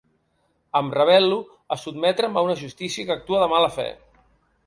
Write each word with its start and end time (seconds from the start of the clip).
Em 0.79 0.87
rebel·lo 0.95 1.37
a 1.75 1.77
sotmetre’m 1.81 2.41
a 2.41 2.43
una 2.47 2.57
justícia 2.63 3.05
que 3.09 3.15
actua 3.19 3.43
de 3.43 3.51
mala 3.55 3.71
fe. 3.79 3.87